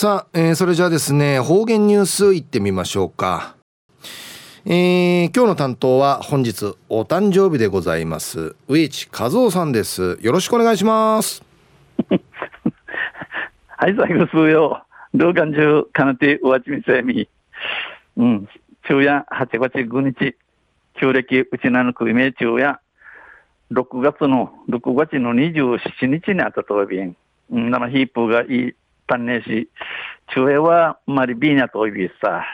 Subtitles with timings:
[0.00, 3.54] さあ、えー、それじゃあですね方言ニュースいってみましょうか。
[4.64, 10.18] えー、今日の担当は本日お誕生日でございます上地和夫さんです。
[10.22, 11.44] よろしくお願いします。
[12.08, 17.28] はい最後数よ老眼中かなておわちみせみ。
[18.16, 18.48] うん。
[18.86, 20.34] 昼夜8月9日
[20.98, 22.80] 旧暦うちなぬくイメー昼夜。
[23.70, 27.14] 6月の6月の27日にあたとびん、
[27.50, 28.74] うん、生ヒープがいい。
[29.10, 29.68] 単ねし、
[30.32, 32.44] 中英はマリビーナといびさ、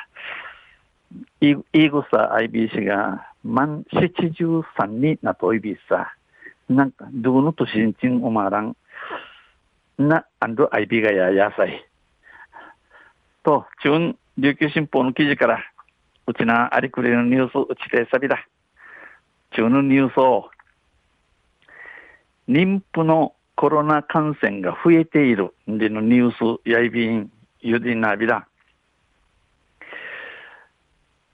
[1.42, 6.14] イーグサ IBC が満73になといびさ、
[6.70, 8.74] なんか、どのとしんちんおまらん、
[9.98, 11.86] な、あんど IB がややさい。
[13.44, 15.58] と、中琉球新報の記事から、
[16.26, 18.48] うちなありくれのニュースうちてさびだ。
[19.54, 20.50] 中のニュースを、
[22.48, 28.46] 妊婦のコロナ感染が増えているでのニュースやいびんゆでなびら。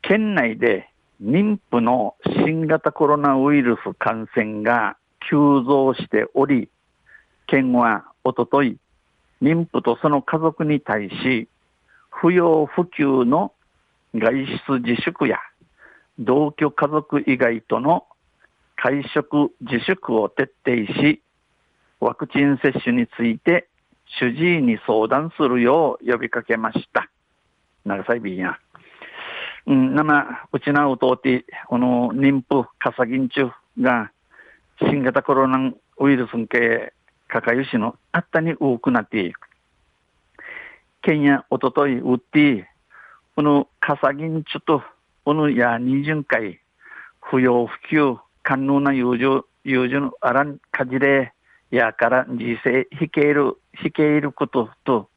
[0.02, 0.88] 県内で
[1.20, 2.14] 妊婦の
[2.44, 4.96] 新型コロナウイルス感染が
[5.28, 6.68] 急増しており、
[7.48, 8.78] 県はおととい、
[9.42, 11.48] 妊婦とその家族に対し、
[12.08, 13.52] 不要不急の
[14.14, 15.38] 外出自粛や
[16.20, 18.06] 同居家族以外との
[18.76, 21.20] 会食自粛を徹底し、
[22.02, 23.68] ワクチン接種について
[24.18, 27.08] 主治医に相談するよう呼びかけました。
[27.84, 28.58] 長さいびんや。
[29.66, 34.10] うん、なま、うちなうとうて、この妊婦、かさぎんちゅが、
[34.80, 36.92] 新型コロナウイルス系、
[37.28, 39.32] かかゆしのあったに多くなって、
[41.02, 42.68] 県やおとというって、
[43.36, 44.82] このかさぎんちゅと、
[45.24, 46.60] このや二巡回、
[47.20, 51.32] 不要不急、官能な友情、友情のあらんかじれ、
[51.72, 55.08] やから人生引ける、引けることと、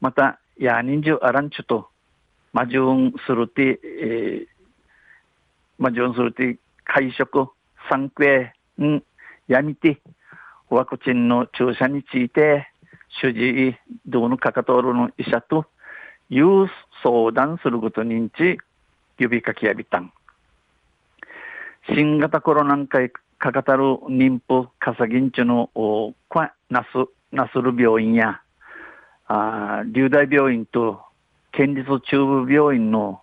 [0.00, 1.90] また、や人情あらんちゅと、
[2.54, 4.46] まじゅんするて、えー、
[5.76, 7.46] まじゅんするて、会食、
[7.90, 9.02] 産経、ん、
[9.48, 10.00] やみて、
[10.70, 12.68] ワクチンの注射について、
[13.20, 15.66] 主治医、どうのかかとおるの医者と、
[16.30, 16.70] いう
[17.02, 18.56] 相談することにんち、
[19.18, 20.10] 呼びかけやびたん。
[21.94, 25.68] 新型コロナ会かかたる妊婦、かさぎんちゅの、
[26.70, 26.88] なす、
[27.32, 28.40] なする病院や、
[29.26, 31.00] あ流大病院と
[31.50, 33.20] 県立中部病院の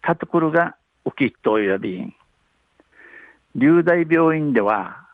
[0.00, 0.74] たところが
[1.04, 2.14] 受きと呼び、
[3.56, 5.06] 流大病院では、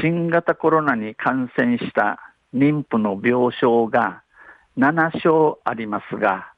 [0.00, 2.18] 新型コロナに感染した
[2.52, 4.24] 妊婦の病床が
[4.76, 6.50] 7床ありますが、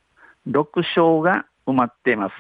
[0.48, 0.66] 6
[0.96, 2.32] 床が埋まっています。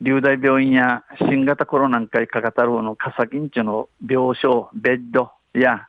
[0.00, 5.88] 流大病院や新型コロナ会かかたるのかさきんちの病床、ベッドや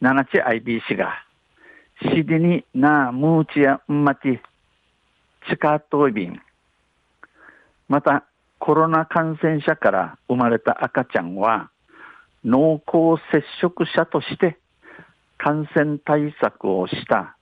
[0.00, 1.24] 七地 IBC が、
[2.02, 4.40] しでになムーチやんまち、
[5.48, 6.40] チカトイビン。
[7.88, 8.24] また、
[8.60, 11.70] コロナ感染者から生まれた赤ちゃんは、
[12.44, 14.58] 濃厚接触者として
[15.38, 17.36] 感染対策をした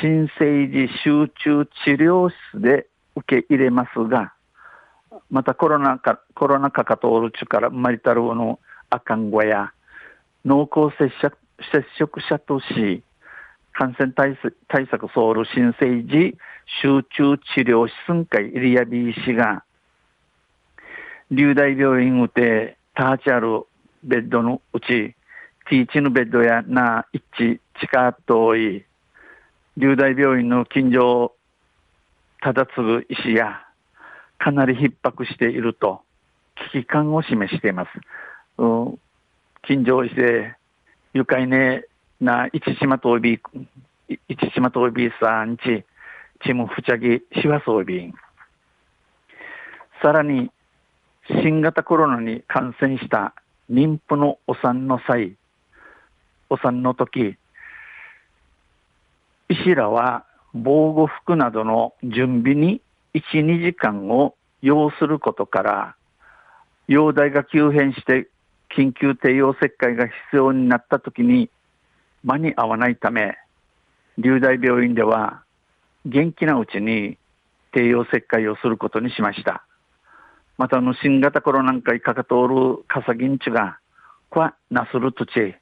[0.00, 4.32] 新生児集中治療室で受け入れますが、
[5.30, 8.58] またコロナか、コロナ禍かとおるちから生まれたるの
[8.90, 9.72] あかんごや、
[10.44, 11.36] 濃厚接触
[11.72, 13.02] 接触者とし、
[13.72, 14.38] 感染対
[14.68, 16.36] 対策ソウル新生児
[16.82, 19.64] 集中治療室ん会リアビー氏が、
[21.30, 23.62] 流大病院うて、ターチある
[24.02, 28.84] ベッドのうち、ティーチのベッドやな、一致、近とい、
[29.76, 31.34] 流大病院の近所、
[32.40, 33.65] ただつぐ医師や、
[34.38, 36.02] かなり逼迫していると
[36.72, 37.90] 危機感を示しています。
[39.66, 40.54] 近所医で
[41.12, 41.84] 愉快ね
[42.20, 43.40] な市島とび
[44.08, 45.84] 市島とびさんち
[46.44, 48.12] ちむふちゃぎしわそうび。
[50.02, 50.50] さらに
[51.42, 53.34] 新型コロナに感染した
[53.70, 55.34] 妊婦のお産の際、
[56.48, 57.36] お産の時、
[59.48, 60.24] 医師らは
[60.54, 62.80] 防護服などの準備に
[63.16, 65.96] 1、2時間を要することから、
[66.86, 68.28] 容体が急変して
[68.76, 71.48] 緊急帝王切開が必要になった時に
[72.24, 73.38] 間に合わないため、
[74.18, 75.42] 流大病院では
[76.04, 77.16] 元気なうちに
[77.72, 79.64] 帝王切開をすることにしました。
[80.58, 83.78] またあの新型コロナかいかかとおるかさぎんちが、
[84.28, 85.56] こわなするとち、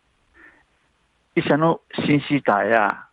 [1.36, 3.06] 医者のシンシーターや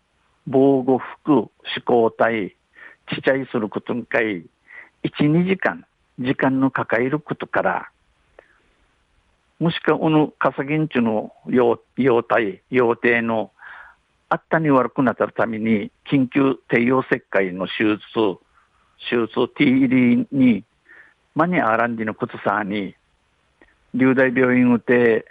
[0.47, 1.51] 防護服、思
[1.85, 2.55] 考体、
[3.13, 4.45] ちっちゃいすることんかい、1、
[5.19, 5.85] 2時間、
[6.17, 7.91] 時間のかかえることから、
[9.59, 13.51] もしくは、このかさぎんちゅの用用体、用定の
[14.29, 17.99] あったに悪くなったために、緊急帝王切開の手術、
[19.09, 20.63] 手術 T 入りに、
[21.35, 22.95] 間にあらんじのことさに、
[23.93, 25.25] 流大病院をて、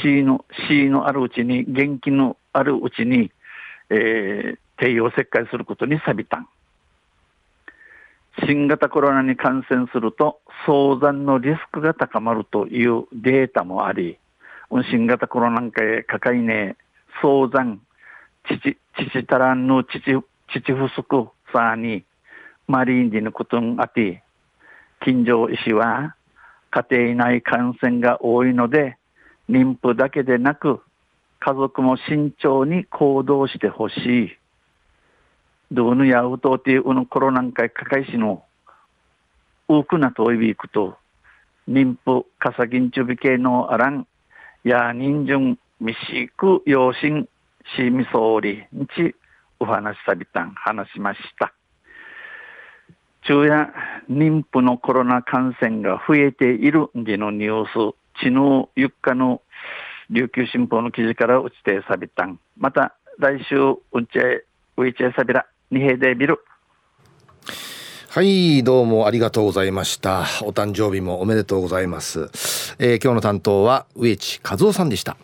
[0.00, 3.32] C の、C のあるうちに、元気のあるうちに、
[3.90, 6.48] えー、帝王切開することに錆びたん。
[8.46, 14.18] 新型コロナに感染すると早産のリスクが高まるというデータもあり、
[14.90, 16.76] 新型コロナかへかかいねえ、
[17.20, 17.80] 早産、
[18.46, 20.00] 父、父たらんの父、
[20.48, 22.04] 父不足さに、
[22.66, 24.22] マリンディのことんあて、
[25.00, 26.14] 金城医師は、
[26.70, 28.98] 家庭内感染が多いので、
[29.48, 30.80] 妊婦だけでなく、
[31.40, 34.38] 家族も慎重に行動してほしい。
[35.70, 38.44] どうぬやうとうていうのコロナかいかかいしの、
[39.68, 40.96] 多くなといびくと、
[41.68, 44.06] 妊婦、かさぎんちゅび系のあらん、
[44.64, 47.28] や人順みしく養親
[47.76, 49.14] しみそうりにち
[49.60, 51.52] お話しさびたん話しました。
[53.22, 53.74] 昼夜
[54.10, 59.42] 妊婦のコロナ感染が増えているんでのニュース、知能ゆっかの
[60.08, 62.40] 琉球新報の記事から打ちてさびたん。
[62.56, 63.56] また来週
[63.92, 64.44] うんちえ、
[64.78, 66.40] ういちえさびら、にへでビル。
[68.08, 70.20] はいどうもありがとうございました。
[70.42, 72.30] お誕生日もおめでとうございます、
[72.78, 75.16] えー、今日の担当は植地和夫さんでした。